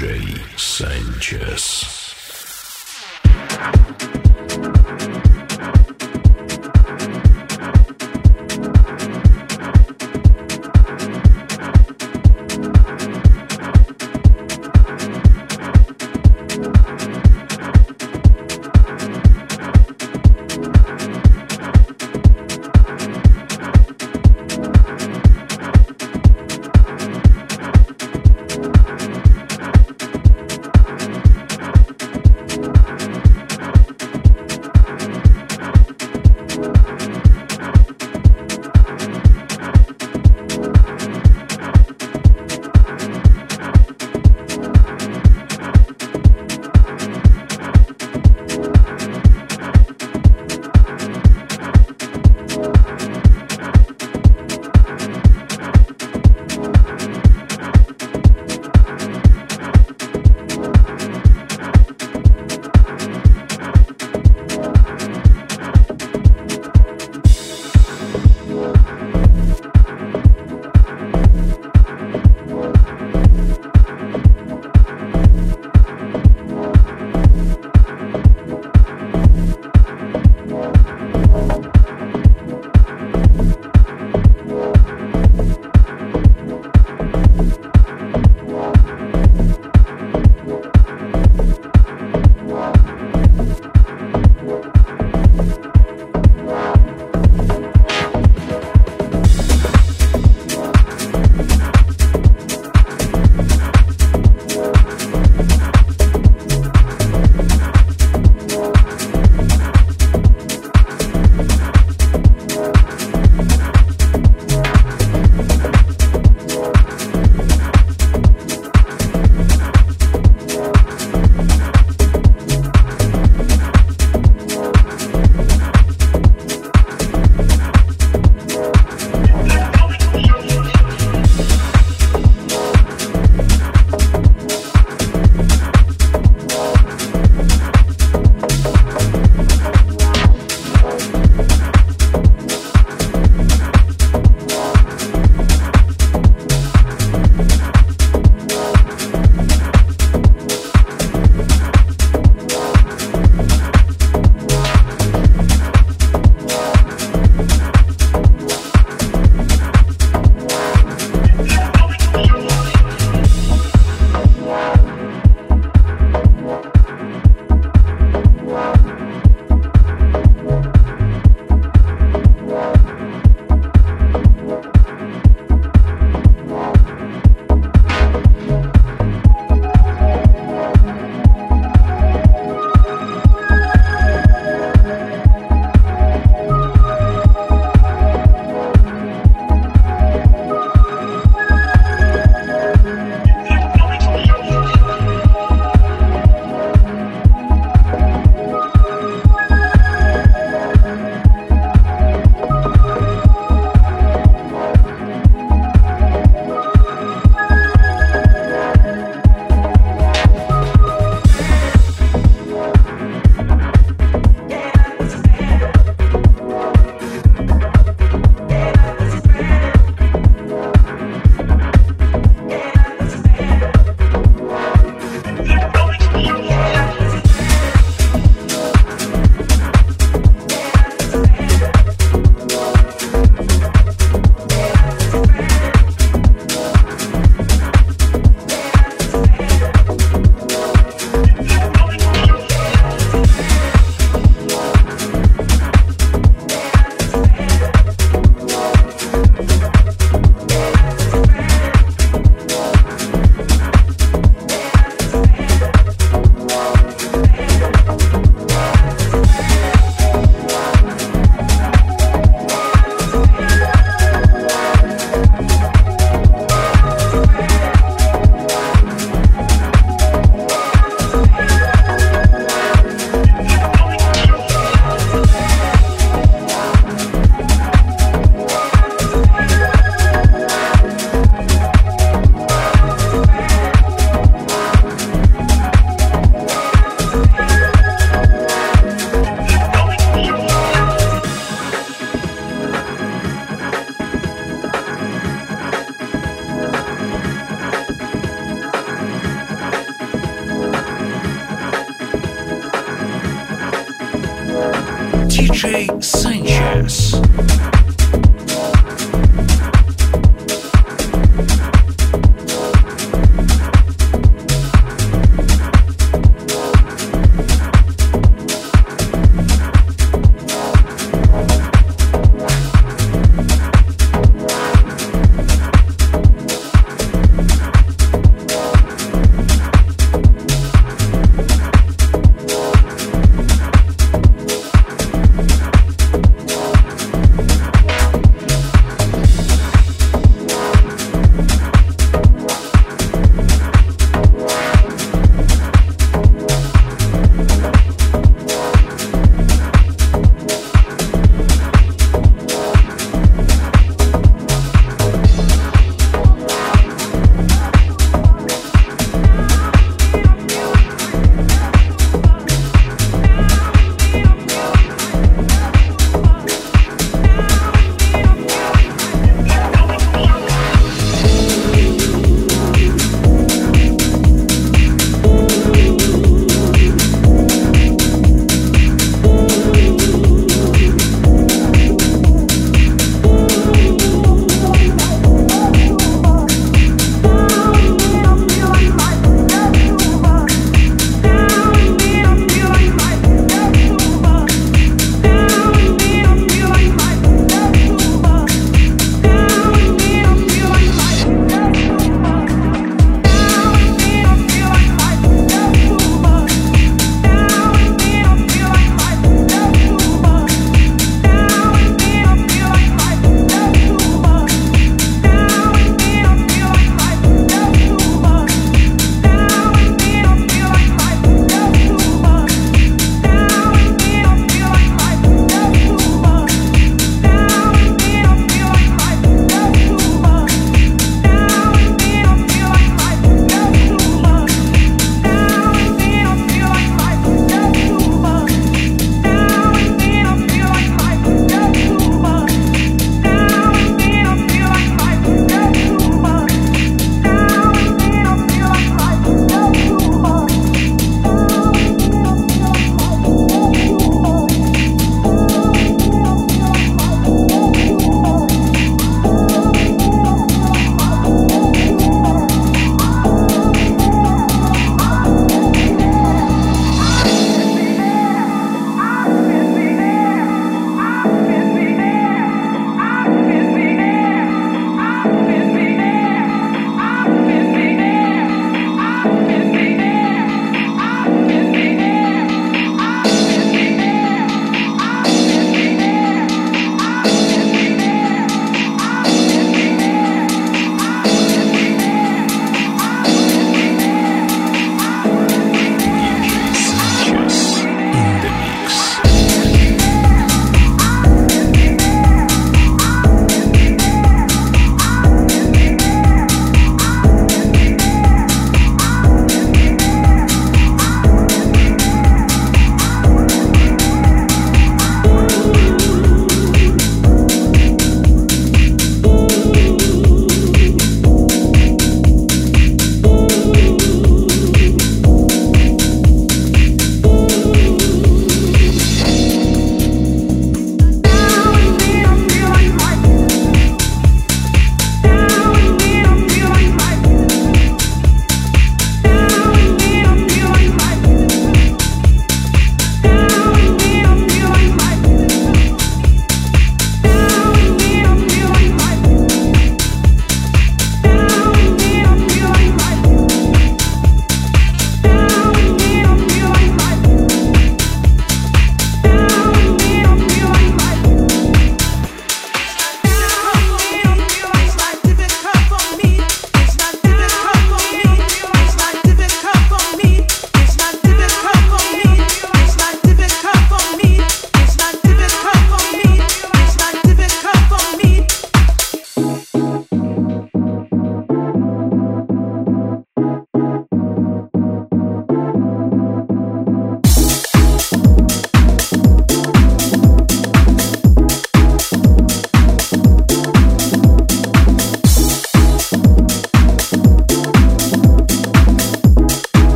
[0.00, 1.99] DJ Sanchez.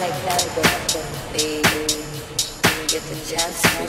[0.00, 0.14] Like
[2.86, 3.82] get the chance to.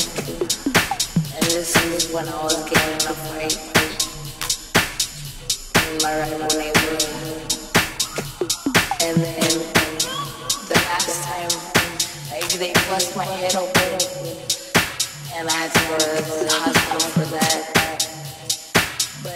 [1.36, 3.58] And this is when I was getting in a fight
[5.78, 6.12] in my.
[9.04, 9.54] And then
[10.68, 11.54] the last time,
[12.58, 12.74] they
[13.16, 14.00] my head open,
[15.36, 17.81] and I had to go to the hospital for that.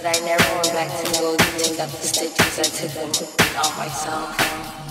[0.07, 2.59] I never went back to go take up the stitches.
[2.59, 3.09] I took them
[3.57, 4.84] on myself.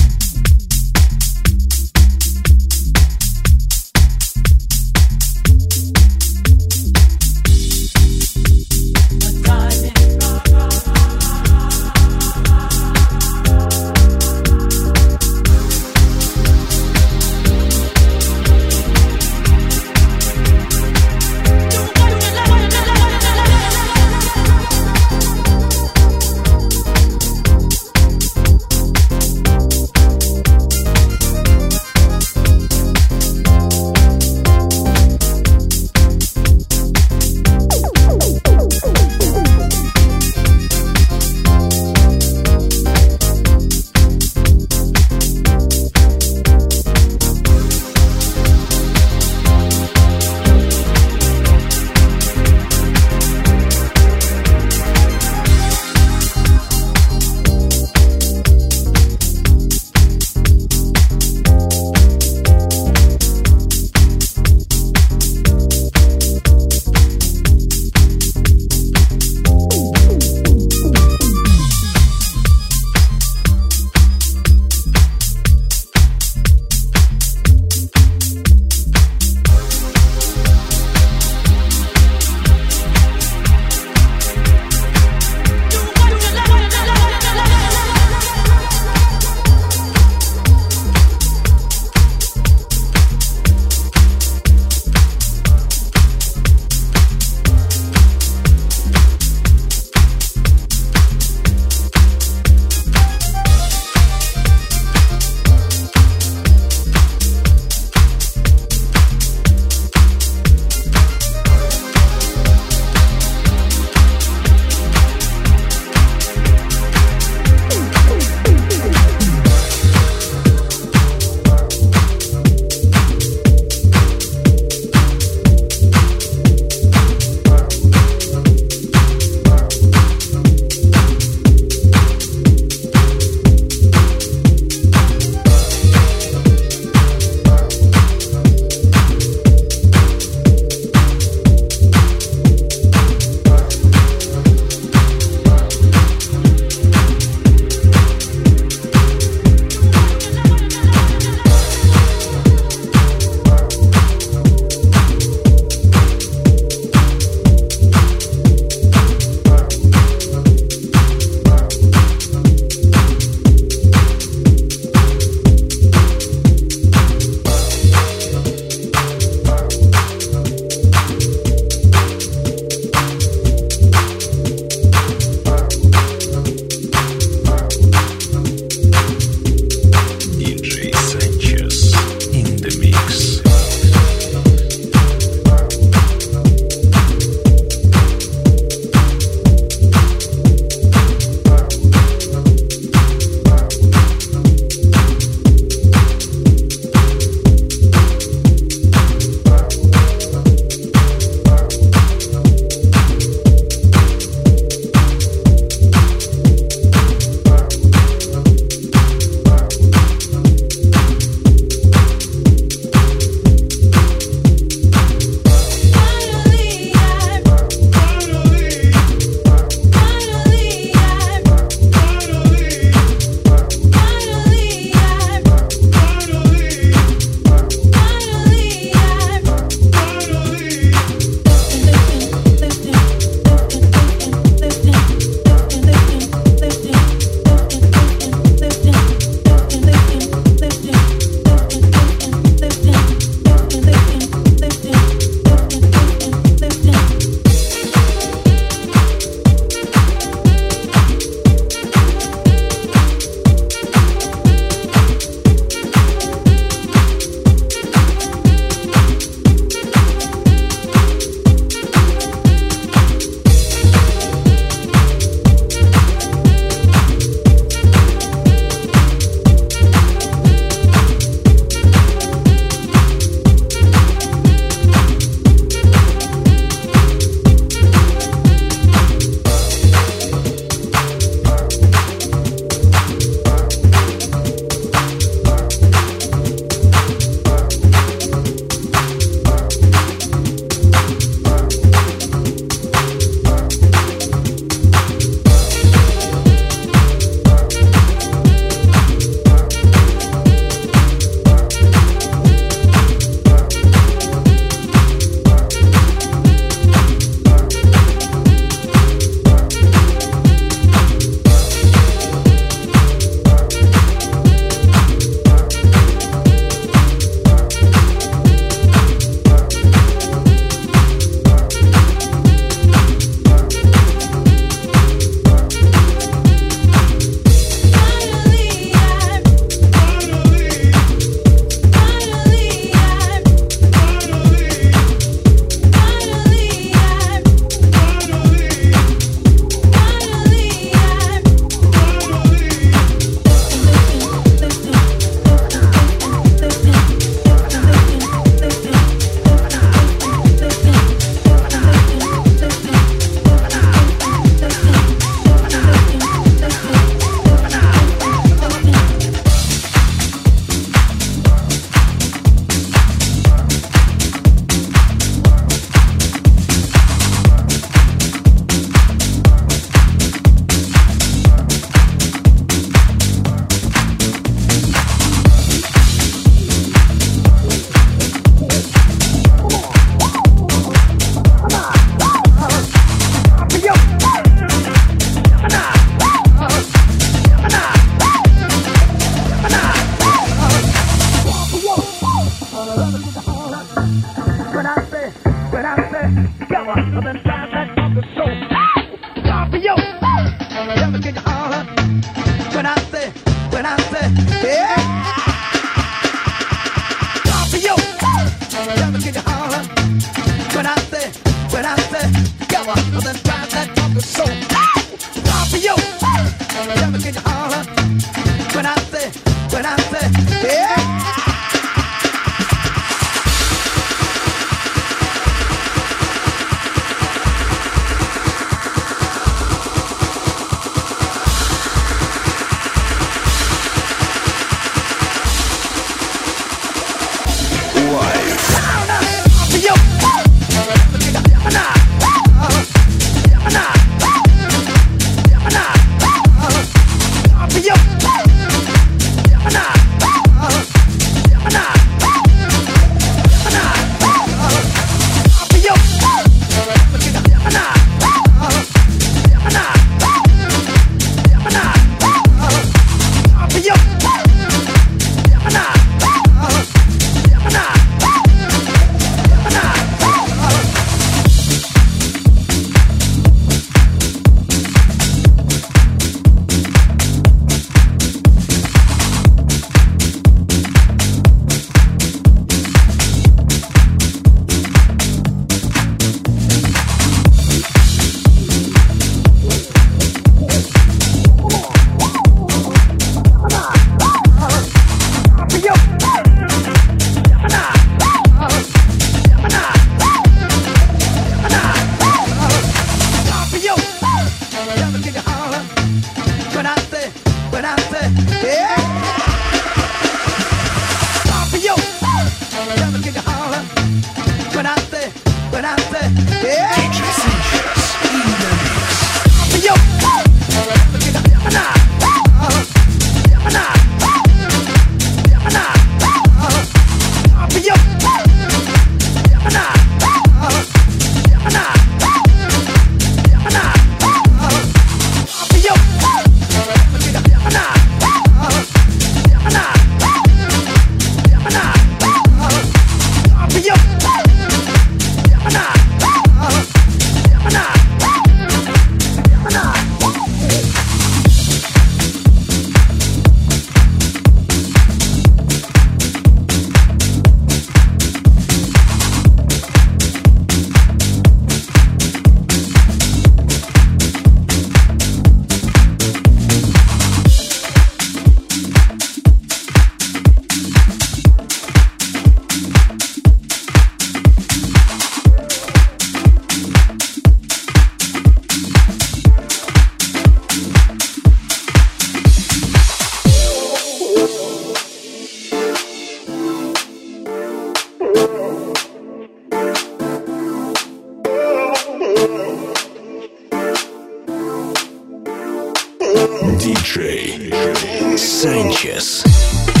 [596.93, 600.00] DJ Sanchez.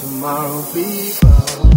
[0.00, 1.67] tomorrow be.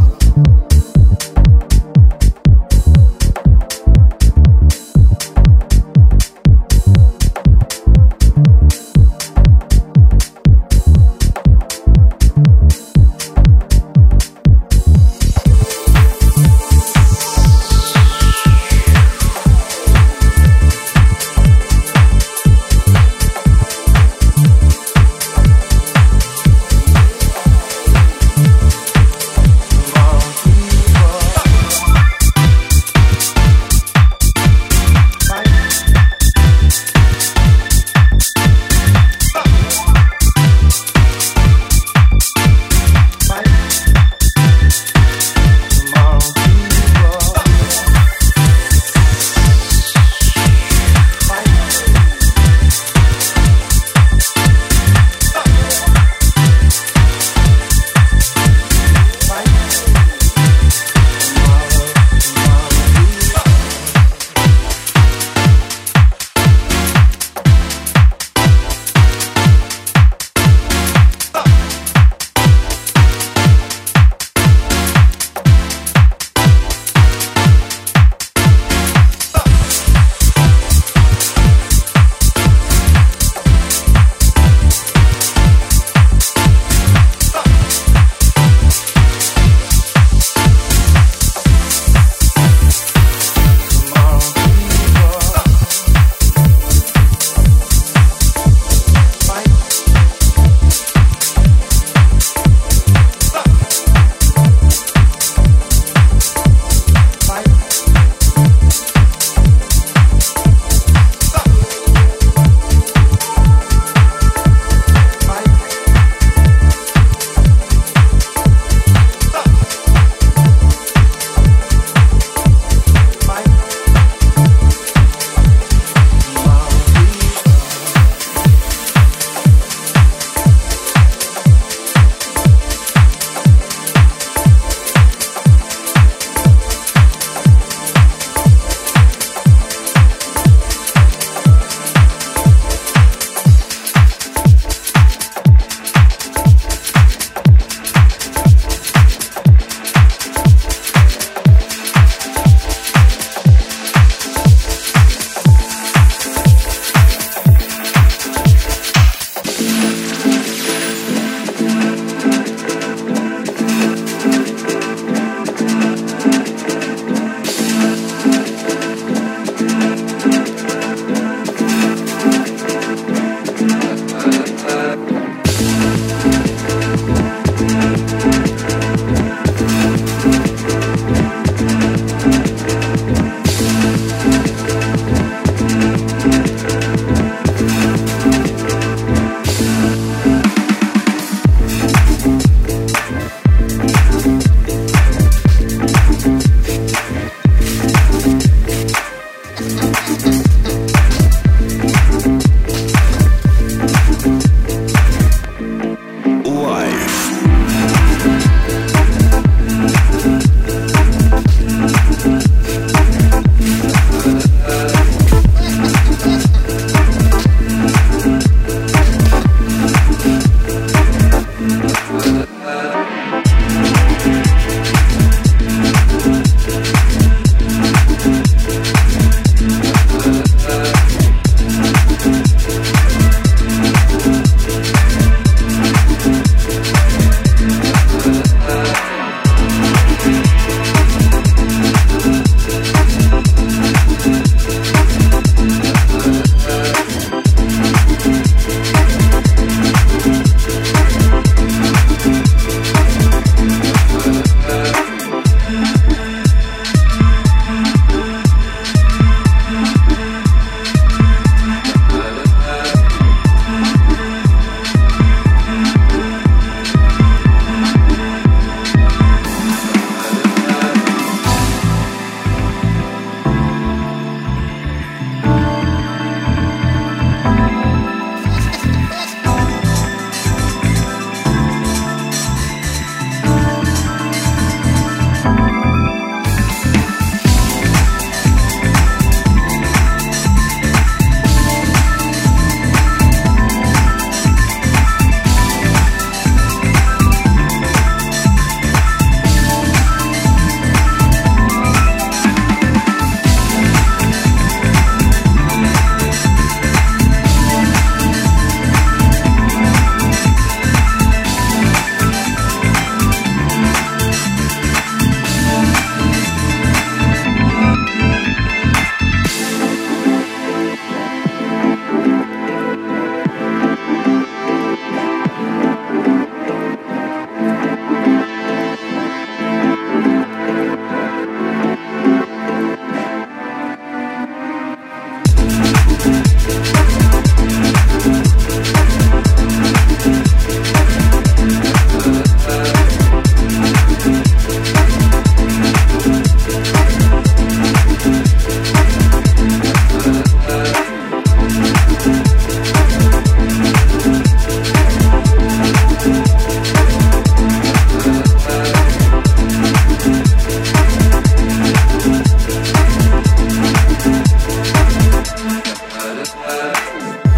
[367.02, 367.51] Bye.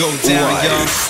[0.00, 1.09] go down, young.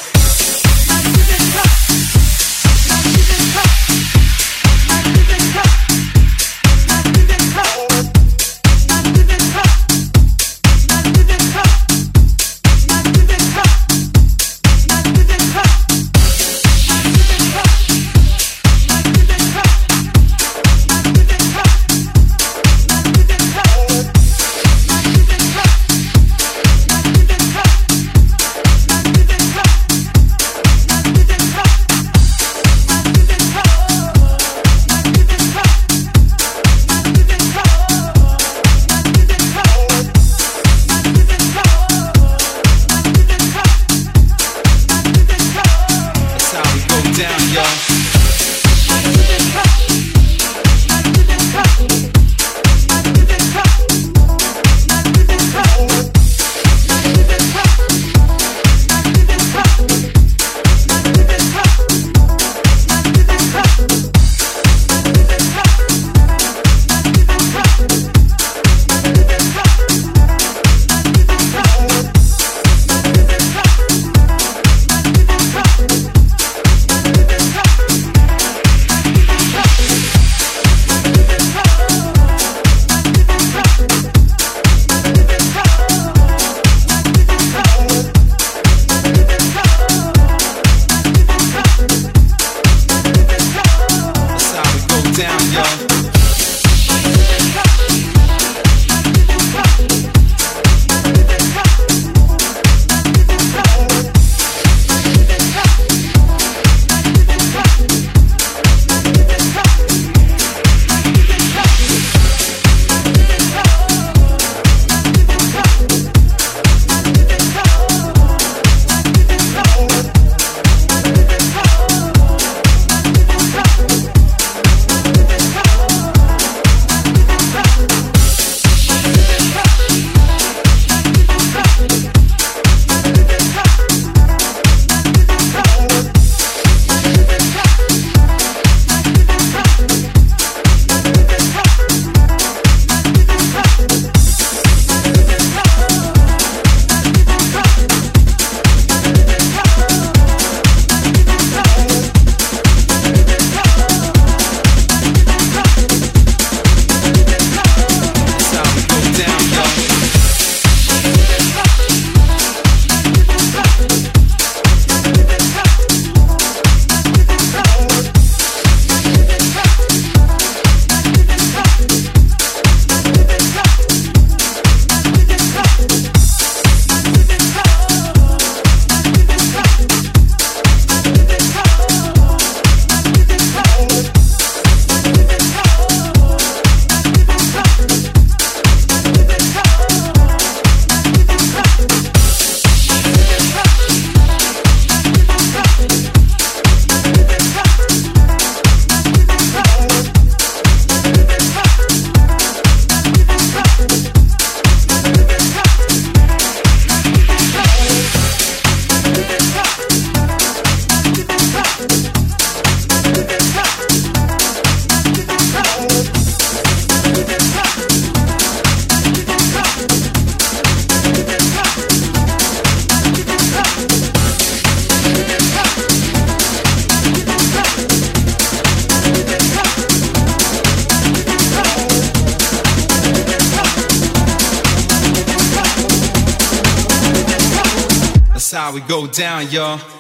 [238.53, 240.00] How we go down, y'all.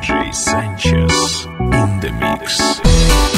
[0.00, 3.29] DJ Sanchez in the mix.